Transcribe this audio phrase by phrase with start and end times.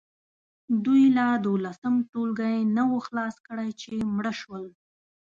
[0.85, 4.65] دوی لا دولسم ټولګی نه وو خلاص کړی چې مړه شول.